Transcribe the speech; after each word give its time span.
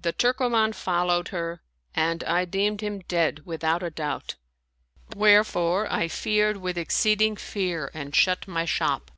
The 0.00 0.12
Turkoman 0.12 0.72
followed 0.74 1.28
her 1.28 1.62
and 1.94 2.24
I 2.24 2.44
deemed 2.44 2.80
him 2.80 2.98
dead 3.06 3.46
with 3.46 3.62
out 3.62 3.84
a 3.84 3.90
doubt; 3.90 4.34
wherefore 5.14 5.86
I 5.88 6.08
feared 6.08 6.56
with 6.56 6.76
exceeding 6.76 7.36
fear 7.36 7.88
and 7.94 8.12
shut 8.12 8.48
my 8.48 8.64
shop. 8.64 9.12